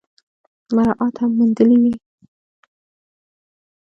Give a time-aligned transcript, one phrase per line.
[0.75, 1.93] مراعات هم موندلي وي۔